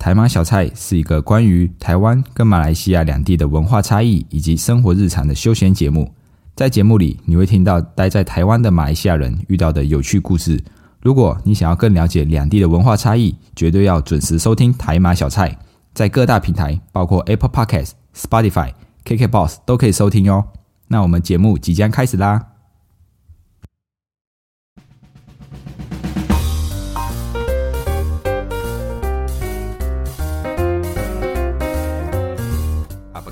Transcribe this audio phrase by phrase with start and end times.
[0.00, 6.10] 台马小菜是一个关于台湾跟马来西亚两地的文化差异以及生活日常的休闲节目。
[6.56, 10.58] 在节目里，你会听到待在台湾的马来西亚人遇到的有趣故事。
[11.02, 15.54] 如果你想要更了解两地的文化差异，绝对要准时收听台马小菜，
[15.92, 18.72] 在各大平台，包括 Apple Podcast、Spotify、
[19.04, 20.42] KKBox 都可以收听哟。
[20.88, 22.49] 那我们节目即将开始啦！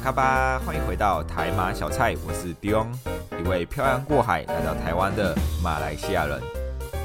[0.09, 2.87] 卡巴，欢迎回到台马小菜，我是 Dion，
[3.39, 6.41] 一位漂洋过海来到台湾的马来西亚人。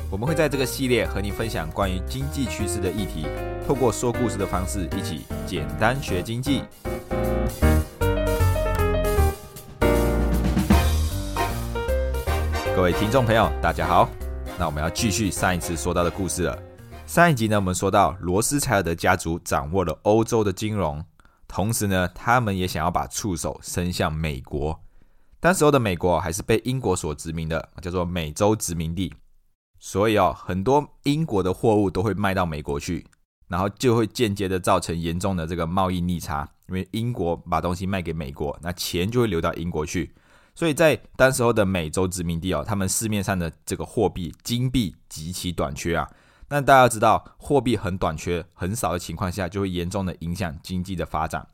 [0.09, 3.27] 我们会在这个系列和你分享关于经济趋势的议题，
[3.67, 6.63] 透过说故事的方式，一起简单学经济。
[12.73, 14.07] 各位听众朋友，大家好。
[14.57, 16.57] 那我们要继续上一次说到的故事了。
[17.05, 21.03] 上一集呢，我们说到罗斯柴尔德家族掌握了欧洲的金融，
[21.53, 24.83] 同时呢，他们也想要把触手伸向美国。
[25.39, 29.13] 当时候的美国还是被英国所殖民的，叫做美洲殖民地。
[29.77, 33.05] 所以哦，很多英国的货物都会卖到美国去，
[33.47, 40.11] 然后就会间接的造成严重的这个贸易逆差，因为英国把东西卖给美国，那钱就会流到英国去。
[40.55, 46.09] 所以在当时候的美洲殖民地哦，他们市面上的这个货币金币极其短缺啊。
[46.53, 51.47] 那大家知道，货币很短缺、很少的情况下，就会严重的影响经济的发展。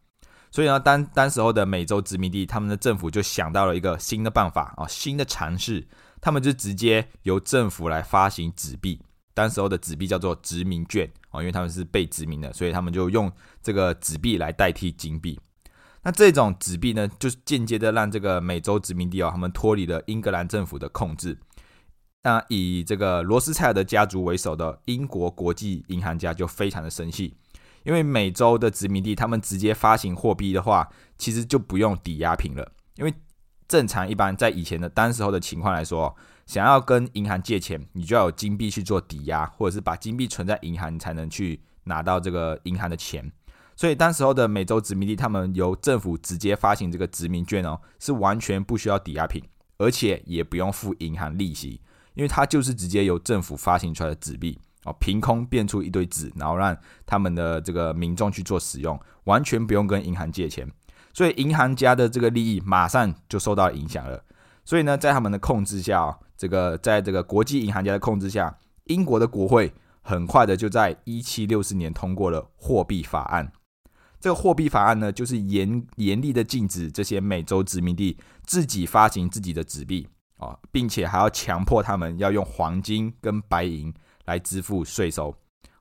[0.51, 5.87] 所以呢，当当时候的美洲殖民地，他们的政府就想到了一个新的办法啊，新的尝试，
[6.19, 9.01] 他们就直接由政府来发行纸币。
[9.33, 13.31] 当时候的纸币叫做殖民券啊，因为他们是被殖民的，所以他们就用
[13.63, 15.39] 这个纸币来代替金币。
[16.03, 21.37] 那这种纸币呢，就是间接的让这个美洲殖民地哦，他们脱离了英格兰政府的控制。
[22.23, 27.35] 那以这个罗斯柴尔德家族为首的英国国际银行家就非常的生气，
[27.83, 32.71] 因为美洲的殖民地他们直接发行货币的话，其实就不用抵押品了。
[32.95, 33.13] 因为
[33.67, 36.13] 正常一般在以前的当时候的情况来说，
[36.45, 43.31] 想要跟银行借钱，你就要有金币去做抵押，或者是把金币存在银行，才能去拿到这个银行的钱。
[43.77, 49.41] 所以，当时候的美洲殖民地，他们由政府直接发行这个殖民券哦，是完全不需要抵押品，
[49.77, 51.79] 而且也不用付银行利息，
[52.13, 56.75] 因为它就是直接由政府发行出来的纸币哦，凭空变出一堆纸，然后让
[57.05, 60.69] 他们的这个民众去做使用，完全不用跟银行借钱，
[61.13, 64.23] 所以银行家的这个利益马上就受到影响了。
[64.63, 73.51] 所以呢，在他们的控制下，这个在这个国际银行家的控制下，英国的国会很快的就在一七六四年通过了货币法案。
[74.19, 80.07] 这个货币法案呢，就是严严厉的禁止这些美洲殖民地自己发行自己的纸币
[80.39, 83.93] 啊，并且还要强迫他们要用黄金跟白银
[84.25, 85.29] 来支付税收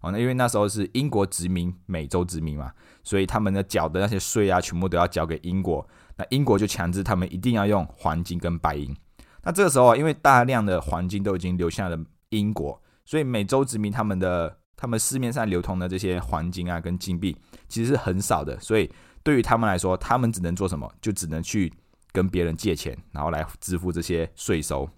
[0.01, 0.13] 哦。
[0.13, 2.71] 那因为那时候是英国殖民美洲殖民嘛，
[3.03, 5.89] 所以他们的缴的那些税啊，全部都要交给英国。
[6.17, 8.95] 那英国就强制他们一定要用黄金跟白银。
[9.43, 11.99] 那这个时候，因为大量的黄金都已经流向了
[12.29, 14.59] 英国，所以美洲殖民他们的。
[14.81, 17.37] 他们市面上流通的这些黄金啊，跟金币
[17.67, 18.89] 其实是很少的，所以
[19.25, 20.89] 对于他们来说，他们只能做什么？
[21.01, 21.75] 就只能去
[22.13, 24.89] 跟别人借钱，然后来支付这些税收。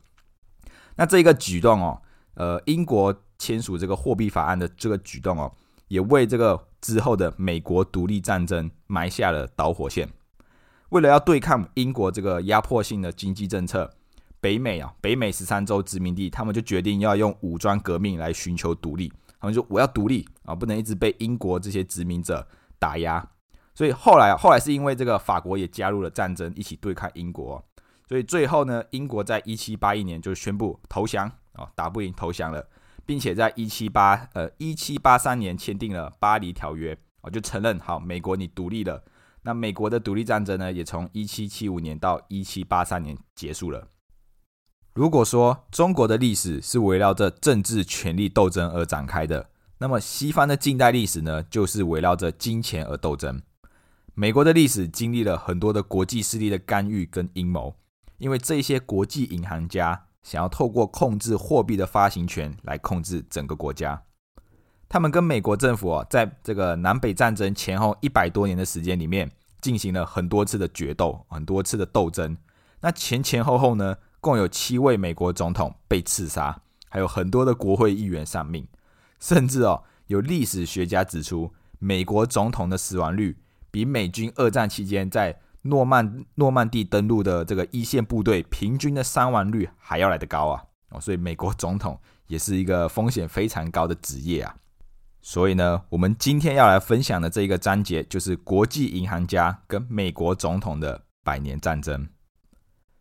[0.97, 2.03] 那这个举动哦，
[2.35, 5.53] 呃，英国签署这个货币法案的这个举动哦，
[5.89, 10.09] 也为这个之后的美国独立战争埋下了导火线。
[10.91, 13.91] 为了要对抗英国这个压迫性的经济政策，
[14.41, 19.13] 北美啊，北美十三州殖民地，他们就决定要用武装革命来寻求独立。
[19.41, 22.47] 他们说：“我要独立啊，不能一直被英国这些殖民者
[22.79, 23.27] 打压。”
[23.75, 27.65] 所以后来，后来是因为这个法国也加入了战争，一起对抗英国。
[28.09, 32.69] 所以最后呢，英国在一七八一年就宣布投降啊，打不赢投降了，
[33.07, 39.05] 并且在一七八呃一七八三年签订了巴黎条约我，就承认好美国你独立了。
[39.43, 43.89] 那美国的独立战争呢，也从一七七五年到一七八三年结束了。
[44.93, 49.49] 如果说中国的历史是围绕着政治权力斗争而展开的，
[49.79, 53.41] 那么西方的近代历史呢，就是围绕着金钱而斗争。
[54.15, 57.75] 美国的历史经历了很多的国际势力的干预跟阴谋，
[58.19, 64.03] 因为这些国际银行家想要透过控制货币的发行权来控制整个国家。
[64.89, 69.31] 他们跟美国政府啊，在这个南北战争前后一百多年的时间里面，
[69.61, 72.37] 进行了很多次的决斗，很多次的斗争。
[72.81, 73.97] 那前前后后呢？
[74.23, 76.61] 共有七位美国总统被刺杀，
[76.91, 78.69] 还有很多的国会议员丧命，
[79.19, 83.39] 甚至哦，有历史学家指出，美国总统的死亡率
[83.71, 90.65] 比美军二战期间在诺曼诺曼底登陆的这个一线部队平均的伤亡率还要来得高啊！
[90.91, 94.57] 哦，所以美国总统也是一个风险非常高的职业啊。
[95.23, 102.09] 所以呢，我们今天要来分享的这一个章节，就是国际银行家跟美国总统的百年战争。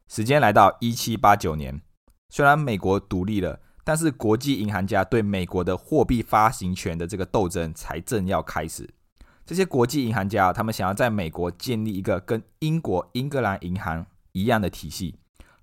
[0.09, 1.81] 时间来到一七八九年，
[2.27, 8.89] 虽然美国独立了，但是国际银行家对美国的货币发行权的这个斗争才正要开始。
[9.49, 15.15] 这些国际银行家，他们想要在美国建立一个跟英国英格兰银行一样的体系，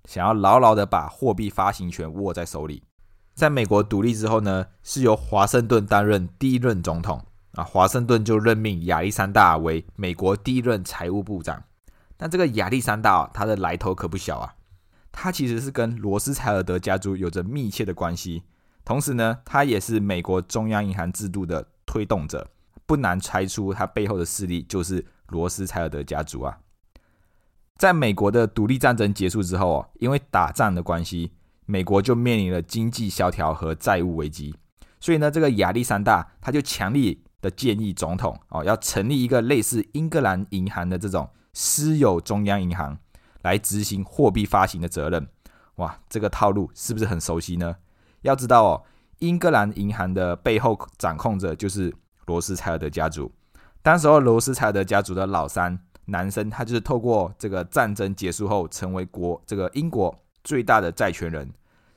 [0.03, 2.83] 想要牢牢的把货币发行权握在手里。
[3.33, 7.23] 在美国独立之后呢，是由华盛顿担任第一任总统
[7.53, 11.63] 啊，华盛顿就任命亚历山大为美国第一任财务部长。
[12.17, 14.55] 但这个亚历山大，他的来头可不小啊，
[15.13, 18.43] 他其实是跟罗斯柴尔德家族有着密切的关系，
[18.83, 22.49] 同时呢，他也是美国中央银行制度的推动者。
[22.87, 26.57] 不难猜出，他背后的势力就是罗斯柴尔德家族啊。
[27.77, 31.33] 在美国的独立战争结束之后哦，因为打仗的关系。
[31.69, 34.55] 美国就面临了经济萧条和债务危机，
[35.01, 42.97] 所以呢，这个亚历山大他就强力的建议总统哦，要成立一个类似英格兰银行的这种私有中央银行，
[43.41, 45.27] 来执行货币发行的责任。
[45.75, 47.75] 哇，这个套路是不是很熟悉呢？
[48.21, 48.83] 要知道哦，
[49.19, 51.93] 英格兰银行的背后掌控者就是
[52.27, 53.31] 罗斯柴尔德家族。
[53.81, 60.15] 当时候罗斯柴尔德家族的老三男生，他就是透过这个战争结束后，成为国这个英国。
[60.43, 61.51] 最大的债权人，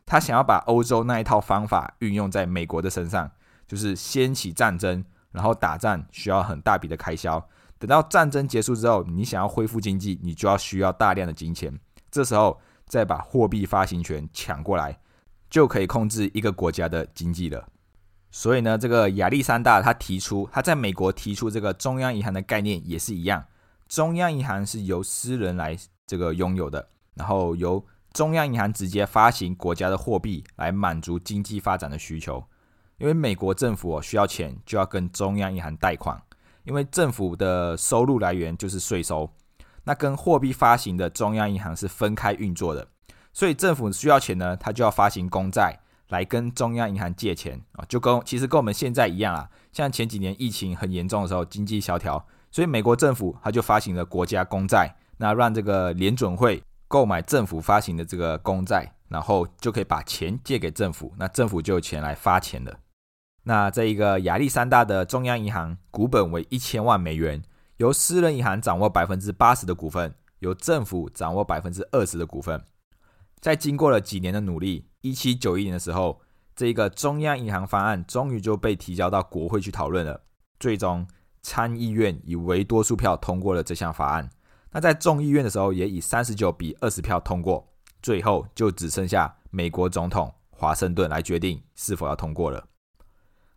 [0.05, 3.31] 他想要把欧洲那一套方法运用在美国的身上，
[3.69, 7.41] 就是掀起战争，然后打仗需要很大笔的开销。
[7.79, 11.79] 等到战争结束之后，你想要恢复经济，你就要需要大量的金钱。
[12.11, 14.99] 这时候再把货币发行权抢过来，
[15.49, 17.69] 就可以控制一个国家的经济了。
[18.33, 23.45] 所以呢，这个亚历山大他提出，他在美国提出这个中央银行的概念也是一样，
[23.89, 32.45] 中央银行是由私人来这个拥有的，然后由中央银行直接发行国家的货币来满足经济发展的需求，
[32.99, 36.21] 因为美国政府需要钱，就要跟中央银行贷款，
[36.63, 39.29] 因为政府的收入来源就是税收，
[39.83, 42.87] 那跟货币发行的中央银行是分开运作的，
[43.33, 45.81] 所以政府需要钱呢，他就要发行公债。
[46.11, 56.63] 来跟中央银行借钱啊，就跟其实跟我们现在一样啊，像前几年疫情很严重的时候，经济萧条，所以美国政府它就发行了国家公债，那让这个联准会。
[56.93, 62.81] 购买政府发行的这个公债，然后就可以把钱借给政府，那政府就有钱来发钱了。
[63.45, 67.41] 那这一个亚历山大的中央银行股本为一千万美元，
[67.77, 72.61] 由私人银行掌握百分之八十的股份，由政府掌握百分之二十的股份。
[73.39, 76.21] 在经过了几年的努力，一七九一年的时候，
[76.55, 80.23] 这一个中央银行方案终于就被提交到国会去讨论了。
[80.59, 81.07] 最终，
[81.43, 84.29] 参议院以为多数票通过了这项法案。
[84.73, 92.67] 那在众议院的时候，也以三十九比二十票通过，最后就只剩下美国总统华盛顿来决定是否要通过了。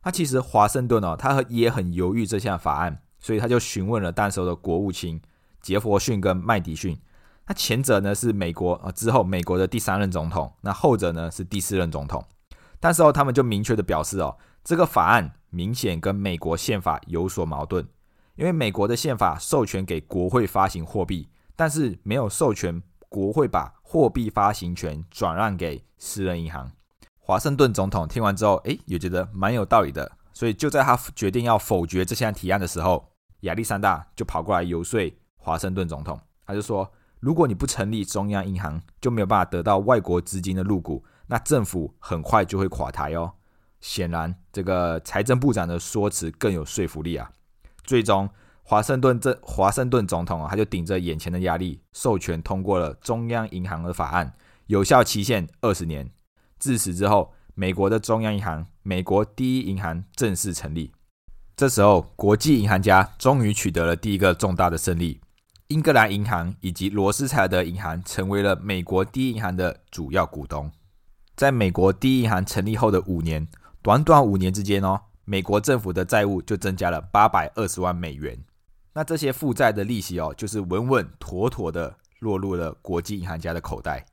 [0.04, 5.22] 那其实华盛顿哦，他也很犹豫这项法案，所以他就询问了当时的国务卿
[5.62, 6.98] 杰弗逊跟麦迪逊。
[7.46, 12.24] 那前者呢是美国啊之后美国的第三任总统，那后者呢是第四任总统。
[12.80, 17.88] 但时候他们就明确的表示哦，这个法案明显跟美国宪法有所矛盾。
[18.36, 26.72] 因为美国的宪法授权给国会发行货币，但是没有授权国会把货币发行权转让给私人银行。
[27.20, 33.12] 华盛顿总统听完之后，诶，也觉得蛮有道理的，所以就在他决定要否决这项提案的时候，
[33.42, 36.20] 亚历山大就跑过来游说华盛顿总统。
[36.46, 36.92] 他就说
[37.24, 43.32] ：“如果你不成立中央银行，就没有办法得到外国资金的入股，那政府很快就会垮台哦。”
[43.80, 47.32] 显然，这个财政部长的说辞更有说服力啊。
[47.86, 48.30] 最终，
[48.64, 54.34] 华盛顿这华盛顿总统啊，他就顶着眼前的压力，授权通过了中央银行的法案，
[54.68, 56.12] 有效期限二十年。
[56.60, 60.92] 自此之后，美国的中央银行——美国第一银行正式成立。
[61.56, 65.22] 这时候，国际银行家终于取得了第一个重大的胜利：
[65.74, 70.72] 英格兰银行以及罗斯柴尔德银行成为了美国第一银行的主要股东。
[71.36, 73.48] 在美国第一银行成立后的五年，
[73.82, 75.02] 短短五年之间哦。
[75.26, 78.38] 美国政府的债务就增加了八百二十万美元，
[78.94, 84.06] 那这些负债的利息哦，就是稳稳妥妥的落入了国际银行家的口袋。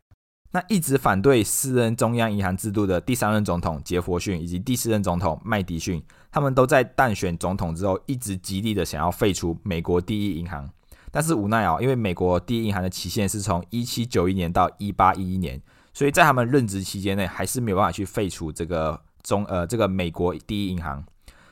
[0.52, 6.02] 那一直反对私人中央银行制度的第三任总统杰弗逊以及第四任总统麦迪逊，
[6.32, 10.70] 他们都在当选总统之后，一直极力的想要废除美国第一银行，
[11.10, 15.60] 但是无奈啊，因为美国第一银行的期限是从一七九一年到一八一一年，
[15.92, 19.02] 所以在他们任职期间内，还是没有办法去废除这个。
[19.22, 21.04] 中呃，这个美国第一银行，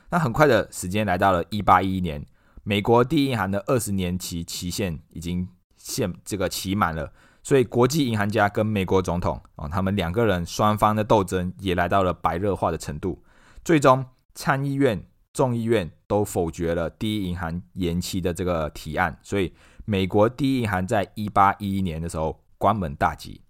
[0.09, 2.25] 那很快的时间来到了一八一一年，
[2.63, 5.47] 美国第一银行的二十年期期限已经
[5.77, 7.13] 限这个期满了，
[7.43, 13.23] 所以国际银行家跟美国总统啊，他们两个人双方的斗争也来到了白热化的程度。
[13.63, 19.53] 最终，参议院众议院都否决了第一银行延期的这个提案，所以
[19.85, 23.43] 美国第一银行在一八一一年的时候关门大吉。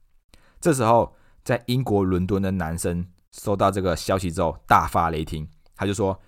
[0.60, 6.20] 这时候，在英国伦敦的男生收到这个消息之后大发雷霆，他就说：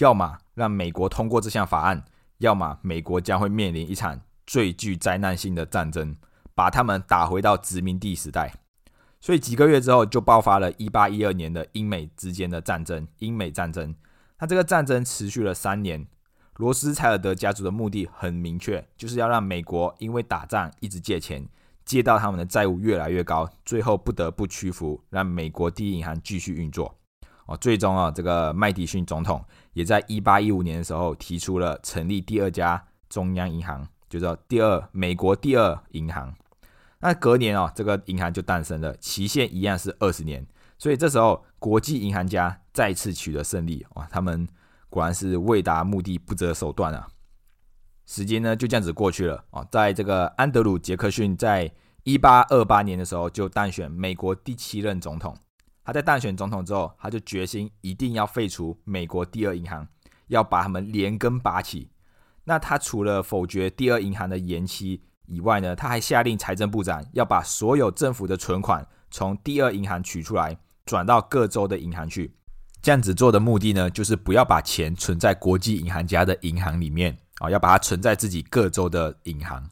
[0.00, 2.04] 要么让美国通过这项法案，
[2.38, 6.14] 要么美国将会面临一场最具灾难性的战争，
[6.54, 8.52] 把他们打回到殖民地时代。
[9.18, 13.94] 所以几个月之后，就爆发了一八一二年的英美之间的战争——英美战争。
[14.40, 16.06] 那这个战争持续了三年。
[16.56, 21.48] 罗斯柴尔德家族的目的很明确，就是要让美国因为打仗一直借钱，
[21.86, 26.94] 借到他们的债务越来越高，最后不得不屈服，让美国第一银行继续运作。
[27.46, 29.42] 哦，最终啊，这个麦迪逊总统
[29.72, 36.34] 也在一八一五年的时候提出了成立第二家中央银行，就叫第二美国第二银行。
[36.98, 40.46] 那隔年哦，这个银行就诞生了，期限一样是二十年。
[40.80, 44.08] 所以这时候，国际银行家再次取得胜利哇！
[44.10, 44.48] 他们
[44.88, 47.06] 果然是为达目的不择手段啊。
[48.06, 49.62] 时间呢就这样子过去了啊。
[49.70, 51.70] 在这个安德鲁·杰克逊在
[52.04, 55.36] 一八二八年的时候就当选美国第七任总统。
[55.84, 59.86] 他在当选总统之后，他就决心一定要废除美国第二银行，
[60.28, 61.90] 要把他们连根拔起。
[62.44, 70.56] 那他除了否决第二银行的延期，以外呢，他还下令财政部长要把所有政府的存款从第二银行取出来，
[70.90, 72.34] 转到各州的银行去。
[72.82, 79.70] 这样子做的目的呢，就是不要把钱存在国际银行家的银行里面啊，要把它存在自己各州的银行。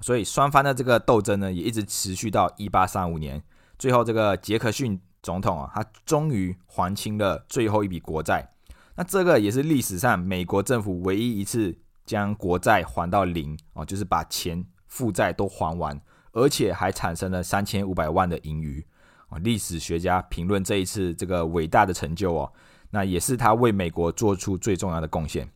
[0.00, 3.42] 所以双方的这个斗争呢，也一直持续到一八三五年。
[3.78, 8.50] 最后，这个杰克逊总统啊，他终于还清了最后一笔国债。
[8.96, 11.76] 那这个也是历史上美国政府唯一一次
[12.06, 14.64] 将国债还到零哦，就是把钱。
[14.86, 16.00] 负债都还完，
[16.32, 18.82] 而且还产生了三千五百万的盈余
[19.28, 19.38] 啊！
[19.38, 22.52] 历史学家评论这一次这个伟大的成就哦，
[22.90, 25.48] 那也是他为美国做出最重要的贡献。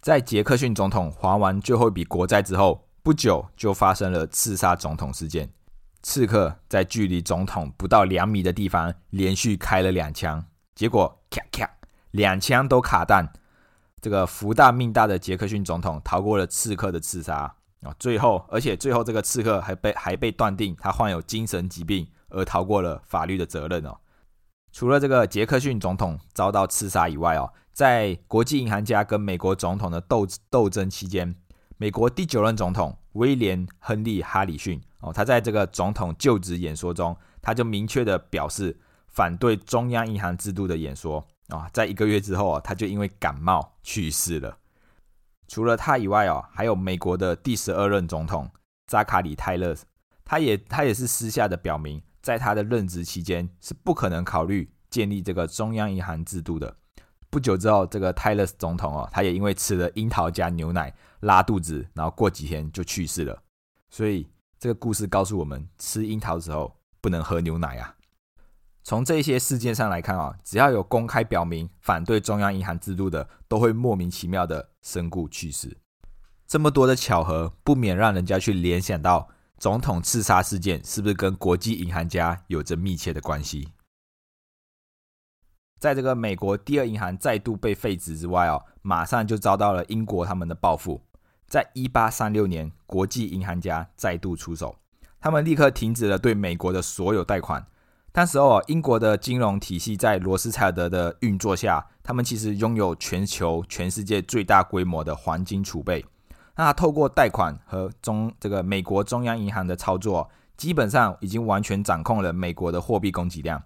[0.00, 5.50] 在杰克逊总统还完最后一笔国债之后，不久就发生了刺杀总统事件。
[6.02, 11.68] 刺客在距离总统不到两米的地方连续开了两枪，结果咔咔
[12.12, 13.32] 两枪都卡弹。
[14.00, 17.52] 这个福大命大的杰克逊总统逃过了刺客的刺杀。
[17.82, 23.98] 啊，最后，而且最后这个刺客还被还被断定他患有精神疾病，而逃过了法律的责任哦。
[24.72, 31.34] 除了这个杰克逊总统遭到刺杀以外哦，在国际银行家跟美国总统的斗斗争期间，
[31.76, 44.58] 美国第九任总统威廉·亨利·哈里逊哦，他在这个总统就职演说中，他就明确的表示反对中央银行制度的演说啊，在一个月之后啊，他就因为感冒去世了。
[45.48, 48.50] 除了他以外哦，还有美国的第十二任总统
[48.86, 49.74] 扎卡里泰勒，
[50.24, 56.76] 他也他也是私下的表明，在他的任职期间是不可能考虑建立这个中央银行制度的。
[57.30, 63.42] 不久之后，这个泰勒斯总统哦，他也因为吃了樱桃加牛奶拉肚子，然后过几天就去世了。
[63.90, 64.26] 所以
[64.58, 67.94] 这个故事告诉我们，吃樱桃的时候不能喝牛奶啊。
[68.82, 75.76] 从这些事件上来看啊，只要有公开表明反对中央银行制度的，都会莫名其妙的身故去世。
[76.46, 83.68] 这么多的巧合，不免让人家去联想到总统刺杀事件是不是跟国际银行家有着密切的关系？
[85.80, 91.02] 在这个美国第二银行再度被废止之外哦，马上就遭到了英国他们的报复。
[91.48, 94.76] 在一八三六年，国际银行家再度出手，
[95.20, 97.66] 他们立刻停止了对美国的所有贷款。
[98.14, 106.04] 那时候，英国的金融体系在罗斯柴尔德的运作下，他们其实拥有全球、全世界最大规模的黄金储备。
[106.58, 113.62] 那透过贷款和中这个美国中央银行的操作，基本上已经完全掌控了美国的货币供给量。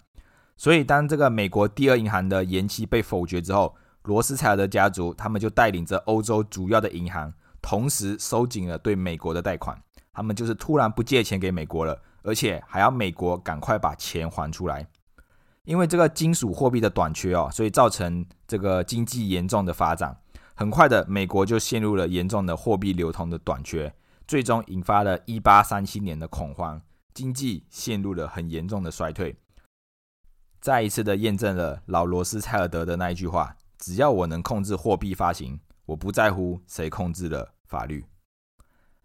[0.58, 7.32] 所以，当这个美国第二银行的延期被否决之后，罗斯柴尔德家族他们就带领着欧洲主要的银行，
[7.62, 9.80] 同时收紧了对美国的贷款。
[10.12, 11.98] 他们就是突然不借钱给美国了。
[12.24, 14.86] 而且还要美国赶快把钱还出来，
[15.64, 20.16] 因为这个金属货币的短缺哦，所以造成这个经济严重的发展。
[20.62, 23.92] 很快的，美国就陷入了严重的货币流通的短缺，
[24.28, 26.80] 最终引发了一八三七年的恐慌，
[27.12, 29.36] 经济陷入了很严重的衰退。
[30.60, 38.04] 再一次的验证了老罗斯柴尔德的那一句话：只要我能控制货币发行，我不在乎谁控制了法律。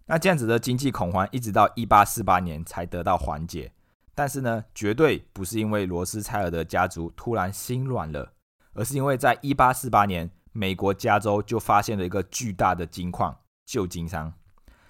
[0.05, 3.73] 那这样子的经济恐慌一直到一八四八年才得到缓解，
[4.13, 8.33] 但是呢，绝对不是因为罗斯柴尔德家族突然心软了，
[8.73, 14.33] 而是因为在一八四八年，美国加州就发现了一个巨大的金矿——旧金山。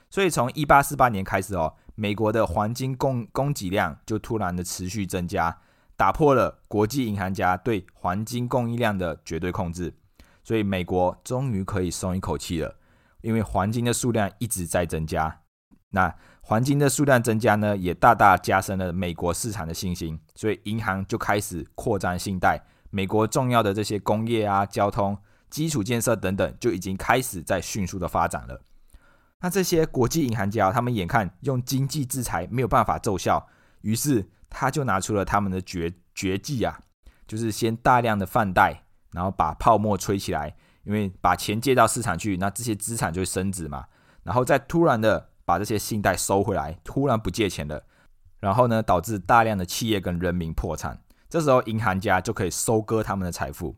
[0.09, 5.59] 所以从一八四八年开始哦，美国的黄金供供给量就突然的持续增加，
[5.95, 9.93] 打破了国际银行家对黄金供应量的绝对控制。
[10.43, 12.75] 所以美国终于可以松一口气了，
[13.19, 15.41] 因为黄金的数量一直在增加。
[15.89, 22.65] 那黄金的数量增加呢，也大大加深了美国市场的信心，所以银行就开始扩张信贷。
[22.89, 25.17] 美国重要的这些工业啊、交通、
[25.49, 28.61] 基础建设等等，就已经开始在迅速的发展了。
[29.39, 33.47] 那这些国际银行家，他们眼看用经济制裁没有办法奏效，
[33.81, 36.79] 于是他就拿出了他们的绝绝技啊，
[37.27, 43.85] 就是先大量的放贷，然后把泡沫吹起来，因为把钱借到市场去，那这些资产就会升值嘛，
[44.23, 47.85] 然后再突然的把这些信贷收回来，突然不借钱了，
[48.39, 50.99] 然后呢，导致大量的企业跟人民破产。
[51.29, 53.75] 这时候，银行家就可以收割他们的财富。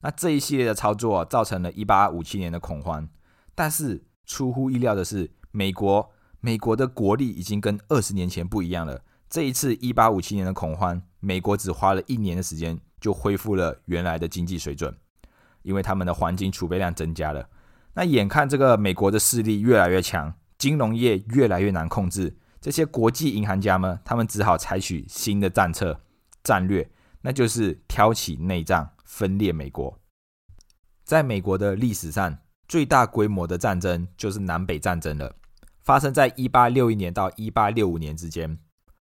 [0.00, 3.08] 那这一系列的操作造成了一八五七年的恐慌。
[3.54, 9.02] 但是出乎意料的是，美国美国的国力已经跟二十年前不一样了。
[9.28, 14.96] 这一次一八五七年的恐慌，美国只花了一年的时间就恢复了原来的经济水准，
[15.62, 17.48] 因为他们的黄金储备量增加了。
[17.94, 26.00] 那眼看这个美国的势力越来越强，金融业越来越难控制，这些国际银行家们，他们只好采取新的战策。
[26.44, 26.88] 战略，
[27.20, 29.98] 那就是挑起内战，分裂美国。
[31.02, 32.38] 在美国的历史上，
[32.68, 35.34] 最大规模的战争就是南北战争了，
[35.80, 38.58] 发生在一八六一年到一八六五年之间。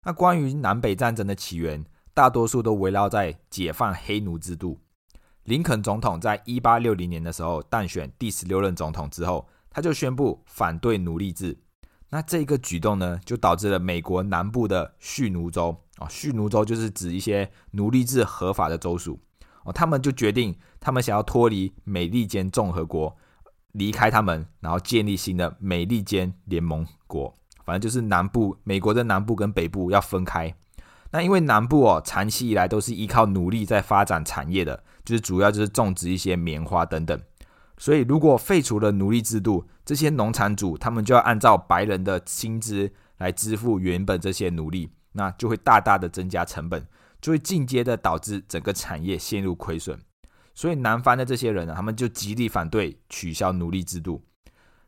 [0.04, 4.80] 那关于南北战争的起源，大多数都围绕在解放黑奴制度。
[5.44, 11.56] 林肯总统在一八六零年的时候当选第十六任总统之后，他就宣布反对奴隶制。
[12.10, 15.80] 那这个举动呢，就导致了美国南部的蓄奴州。
[15.98, 19.20] 啊，蓄奴州就是指一些奴隶制合法的州属
[19.64, 23.16] 哦，他们就决定，他们想要脱离美利坚共和国，
[23.72, 27.34] 离开他们，然后建立新的美利坚联盟国。
[27.64, 30.54] 反正就是南部美国的南部跟北部要分开。
[31.10, 37.18] 那因为南部哦，长期以来都是依靠奴隶在发展产业的，就是主要就是种植一些棉花等等。
[37.78, 44.90] 所以如果废除了奴隶制度，这些农场主他们就要按照白人的薪资来支付原本这些奴隶。
[45.16, 46.84] 那就会大大的增加成本，
[47.24, 49.98] 就会间接的导致整个产业陷入亏损。
[50.54, 54.22] 所以南方的这些人呢，他们就极力反对取消奴隶制度。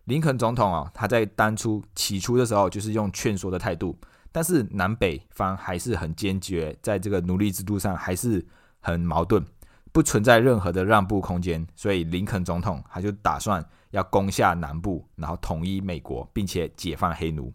[0.04, 3.98] 林肯总统啊，他在当初起初的时候就是用劝说的态度，
[4.32, 8.46] 但是南北方还是很坚决，在这个奴隶制度上还是
[8.80, 9.42] 很矛盾，
[9.90, 11.66] 不存在任何的让步空间。
[11.74, 17.54] 所以林肯总统他就打算要攻下南部，然后统一美国，并且解放黑奴。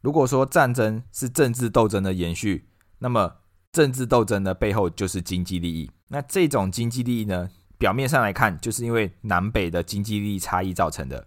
[0.00, 2.68] 如果说战争是政治斗争的延续，
[3.00, 3.38] 那么
[3.72, 5.90] 政治斗争的背后就是经济利益。
[6.08, 11.26] 那这种经济利益呢，表面上来看，就是因为南北的经济利益差异造成的。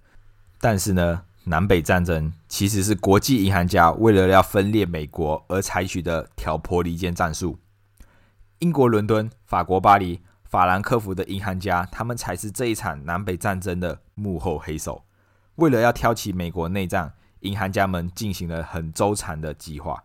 [0.62, 7.58] 但是呢，南北战争其实是国际银行家为了要分裂美国而采取的挑拨离间战术。
[8.60, 15.04] 英国伦敦、法国巴黎、法兰克福的银行家，他们才是这一场南北战争的幕后黑手。
[15.56, 17.14] 为了要挑起美国内战。
[17.42, 20.04] 银行家们进行了很周长的计划。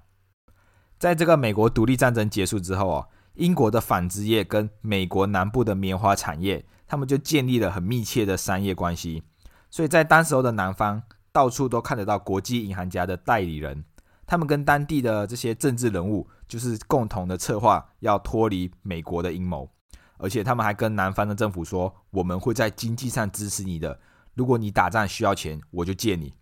[1.00, 9.22] 在这个美国独立战争结束之后啊，英国的纺织业跟美国南部的棉花产业，他们就建立了很密切的商业关系。
[9.70, 13.82] 所以在当时候的南方，到处都看得到国际银行家的代理人，
[14.26, 19.70] 他们跟当地的这些政治人物，就是共同的策划要脱离美国的阴谋。
[20.18, 23.98] 而且他们还跟南方的政府说，我们会在经济上支持你的，
[24.34, 26.34] 如果你打仗需要钱，我就借你。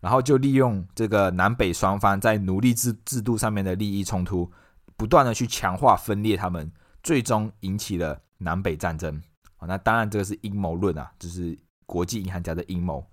[0.00, 4.50] 然后就利用这个南北双方在奴隶制制度上面的利益冲突，
[4.96, 6.70] 不断的去强化分裂他们，
[7.02, 9.20] 最终引起了南北战争。
[9.58, 11.56] 啊，那当然这个是阴谋论啊，就是
[11.86, 13.04] 国际银行家的阴谋。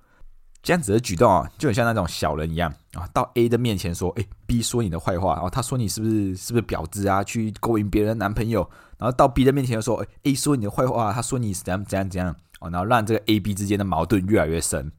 [0.62, 8.62] 这样子的举动啊，就很像那种小人一样啊，到 A 的面前说，哎，B 说你的坏话，然后他说你是不是是不是婊子啊，去勾引别人男朋友，
[8.98, 14.90] 然后到 B 的面前说，哎，A 说你的坏话，他说你是怎样怎样怎样，哦，然后让这个 A、B 之间的矛盾越来越深。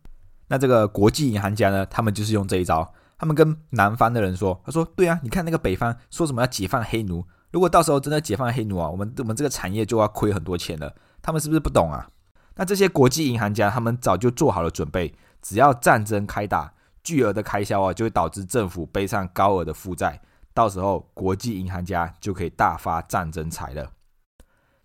[0.49, 1.87] 那这个国际银行家呢？
[1.87, 2.93] 他们就是用这一招。
[3.17, 10.95] 他们跟南方的人说：“他说，对啊，你看那个北方说什么要解放黑奴，如果到时候真的解放黑奴啊，我们我们这个产业就要亏很多钱了。
[11.23, 12.11] 他们是不是不懂啊？
[12.57, 20.21] 那这些国际银行家，他们早就做好了准备，只要战争开打，巨额的开销啊，就会导致政府背上高额的负债，
[20.53, 23.93] 到时候国际银行家就可以大发战争财了。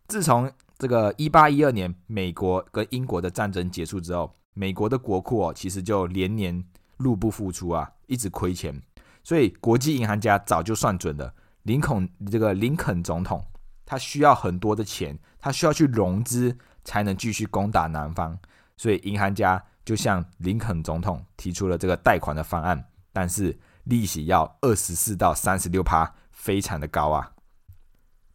[0.07, 4.31] 自从这个一八一二年美国跟英国的战争结束之后。
[4.53, 6.63] 美国的国库哦，其实就连年
[6.97, 8.81] 入不敷出啊，一直亏钱，
[9.23, 11.33] 所以国际银行家早就算准了，
[11.63, 13.45] 林肯这个林肯总统
[13.85, 18.37] 他需要很多的钱，他需要去融资才能继续攻打南方，
[18.75, 27.31] 所以银行家就向林肯总统提出了这个贷款的方案，但是利息要二十四到三十六趴，非常的高啊，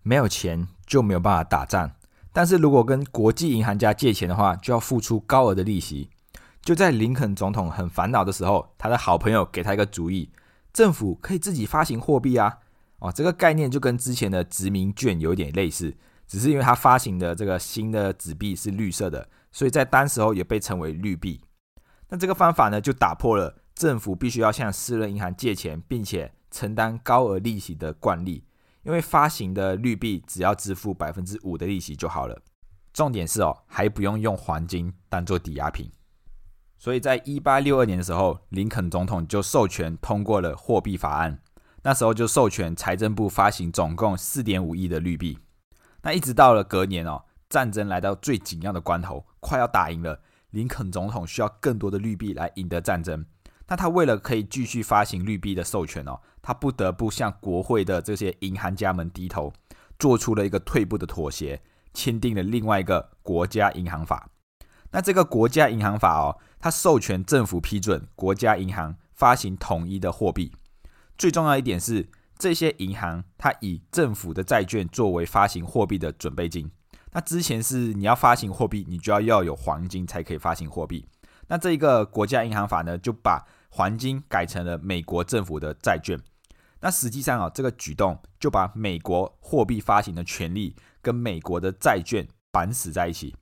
[0.02, 1.92] 没有钱就没有办法打仗。
[2.34, 6.10] 但是如果跟国际银行家借钱的话，就要付出高额的利息。
[6.62, 10.28] 就在林肯总统很烦恼的时候，他的好朋友给他一个主意：
[10.72, 12.58] 政府可以自己发行货币啊！
[12.98, 15.94] 哦，这个概念就跟之前的殖民券有点类似，
[16.26, 21.40] 只是因为他发行的这个新的纸币是绿色的，所以在当时候也被称为绿币。
[22.08, 28.42] 那这个方法呢，就打破了政府必须要向私人银行借钱，并且承担高额利息的惯例。
[28.84, 32.40] 因为发行的绿币只要支付百分之五的利息就好了，
[32.92, 35.90] 重点是哦，还不用用黄金当做抵押品。
[36.78, 41.40] 所以在一八六二年的时候，林肯总统就授权通过了货币法案，
[41.82, 45.38] 那时候就授权财政部发行总共四点五亿的绿币。
[46.02, 50.20] 那一直到了隔年哦，战争来到最紧要的关头，快要打赢了，
[50.50, 53.24] 林肯总统需要更多的绿币来赢得战争。
[53.66, 59.50] 那他为了可以继续发行绿币的授权哦，他不得不向国会的这些银行家们低头，
[59.98, 61.62] 做出了一个退步的妥协，
[61.94, 64.28] 签订了另外一个国家银行法。
[64.90, 70.52] 那这个国家银行法哦，它授权政府批准国家银行发行统一的货币。
[71.16, 76.70] 最重要一点是，这些银行它以政府的债券作为发行货币的准备金。
[77.12, 81.06] 那之前是你要发行货币，你就要要有黄金才可以发行货币。
[81.48, 86.18] 那这一个国家银行法呢，就把黄金改成了美国政府的债券。
[86.84, 93.34] 那实际上啊，这个举动就把美国货币发行的权利跟美国的债券绑死在一起。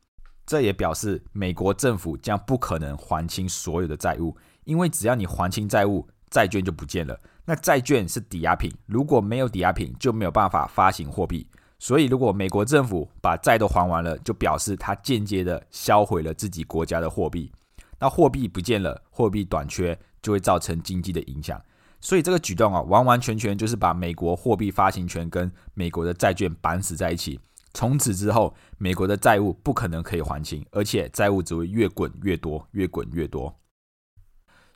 [0.46, 7.18] 这也表示美国政府将不可能还清所有的债务，因为只要你还清债务，债券就不见了。
[7.44, 11.44] 那债券是抵押品，如果没有抵押品，就没有办法发行货币。
[11.80, 17.50] 所以，如果美国政府把债都还完了，就表示他间接的销毁了自己国家的货币。
[17.98, 21.60] 那货币不见了，货币短缺就会造成经济的影响，
[22.02, 27.40] 所以这个举动啊，完完全全就是把美国货币发行权跟美国的债券绑死在一起。
[27.72, 33.56] 从此之后，美国的债务不可能可以还清，而且债务只会越滚越多，越滚越多。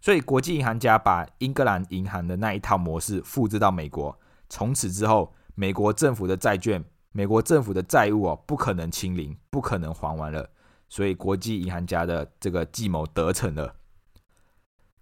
[0.01, 4.17] 所以，国际银行家把英格兰银行的那一套模式复制到美国，
[4.49, 10.49] 从此之后，美国政府的债券、美国政府的债务哦，不可能清零，不可能还完了。
[10.89, 13.75] 所以，国际银行家的这个计谋得逞了。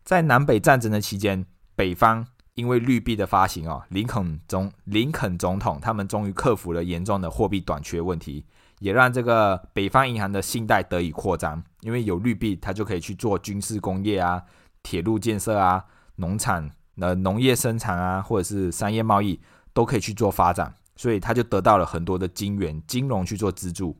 [0.03, 8.47] 在南北战争的期间，北方因为绿币的发行哦，林肯总林肯总统他们终于克服了严重的货币短缺问题，
[8.79, 11.63] 也让这个北方银行的信贷得以扩张。
[11.81, 14.43] 因为有绿币，它就可以去做军事工业啊、
[14.83, 15.85] 铁路建设啊、
[16.17, 19.41] 农产、呃农业生产啊，或者是商业贸易
[19.73, 23.99] 都可以去做发展，所以他就得到了很多的金元、金融去做资助。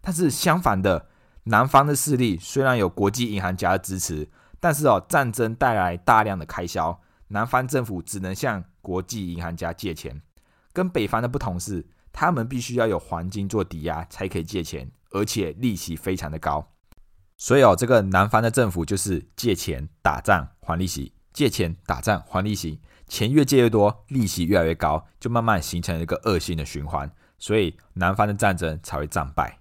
[0.00, 1.06] 但是相反的。
[1.46, 4.26] 南方的势力虽然有国际银行家的支持，
[4.60, 6.98] 但是哦，战争带来大量的开销，
[7.34, 10.22] 南方政府只能向国际银行家借钱。
[10.72, 16.64] 跟北方的不同是，他们必须要有黄金做抵押才可以借钱，而且利息非常的高。
[17.36, 27.10] 所以哦，这个南方的政府就是借钱打仗还利息，借钱打仗还利息，钱越借越多，利息越来越高，就慢慢形成了一个恶性的循环。
[27.36, 29.58] 所以南方的战争才会战败。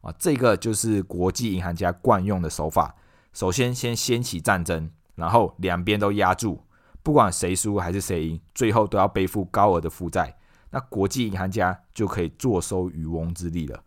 [0.00, 2.96] 啊，这个就是国际银行家惯用的手法。
[3.32, 6.65] 首先，先掀起战争，然后两边都压住，
[7.06, 10.36] 不管谁输还是谁赢，最后都要背负高额的负债。
[10.70, 13.80] 那国际银行家就可以坐收渔翁之利了。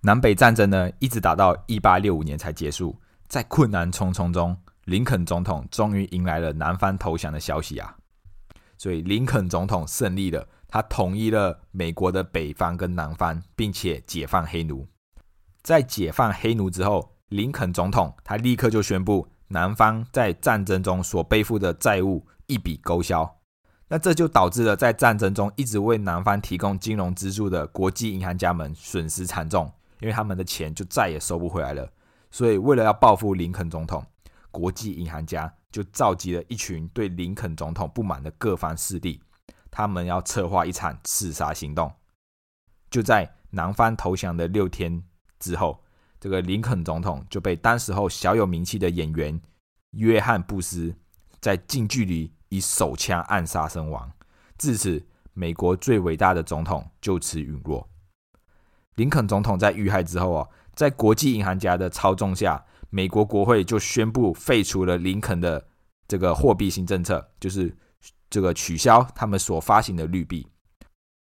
[0.00, 2.98] 南北战争呢，一直打到一八六五年才结束。
[3.28, 7.94] 在困难重重中，林肯总统终于迎来了南方投降的消息啊！
[8.78, 14.88] 所以，林肯总统胜利了，他统一了美国的北方跟南方，并且解放黑奴。
[15.60, 23.38] 在解放黑奴之后，林肯总统他立刻就宣布，南方在战争中所背负的债务一笔勾销。
[23.88, 31.90] 那这就导致了在战争中一直为南方提供金融资助的国际银行家们损失惨重，因为他们的钱就再也收不回来了。
[32.30, 34.04] 所以，为了要报复林肯总统，
[34.52, 39.20] 国际银行家就召集了一群对林肯总统不满的各方势力，
[39.70, 41.92] 他们要策划一场刺杀行动。
[42.88, 45.02] 就在南方投降的六天。
[45.40, 45.82] 之后，
[46.20, 49.40] 这个林肯总统就被当时候小有名气的演员
[49.92, 50.94] 约翰布斯
[51.40, 54.12] 在近距离以手枪暗杀身亡。
[54.58, 55.02] 至此，
[55.32, 57.88] 美国最伟大的总统就此陨落。
[58.96, 65.66] 林肯总统在遇害之后啊，在国际银行家的操纵下，美国国会就宣布废除了林肯的
[66.06, 67.74] 这个货币新政策，就是
[68.28, 70.46] 这个取消他们所发行的绿币。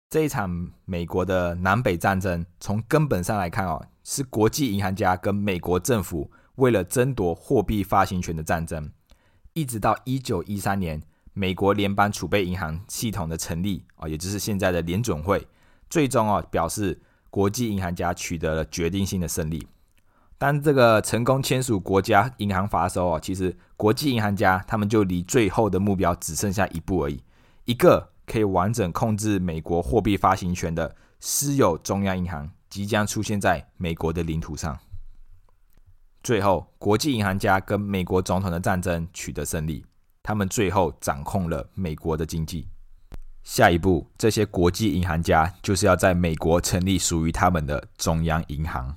[0.10, 3.82] 这一场美国的南北战争，从根本上来看哦。
[4.12, 8.92] 是国际银行家跟美国政府为了争夺货币发行权的战争，
[9.54, 11.00] 一直到一九一三年
[11.34, 15.48] 美国联邦储备银行系统的成立啊，也就是现在的联准会，
[15.92, 19.68] 最终啊表示国际银行家取得了决定性的胜利。
[20.40, 27.22] 当这个成功签署国家银行法的时候啊，其实国际银行家他们就离最后的目标只剩下一步而已，
[27.66, 32.50] 一个可以完整控制美国货币发行权的私有中央银行。
[32.70, 34.78] 即将出现在美国的领土上。
[36.22, 39.86] 最后，国际银行家跟美国总统的战争取得胜利，
[40.22, 42.68] 他们最后掌控了美国的经济。
[43.42, 48.96] 下一步，这些国际银行家就是要在美国成立属于他们的中央银行。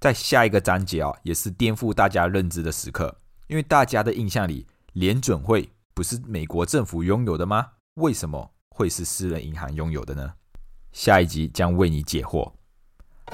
[0.00, 7.72] 在下一个章节啊，也是颠覆大家认知的时刻，因为大家的印象里，联准会不是美国政府拥有的吗？
[7.96, 10.32] 为什么会是私人银行拥有的呢？
[10.92, 12.50] 下一集将为你解惑。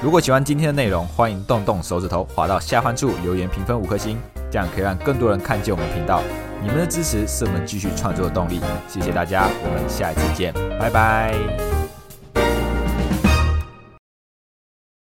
[0.02, 4.18] 如果喜欢今天的内容，欢迎动动手指头滑到下方处留言评分五颗星，
[4.50, 6.22] 这样可以让更多人看见我们频道。
[6.62, 11.85] 你们的支持是我们继续创作的动力，谢谢大家，我们下一次见，拜拜。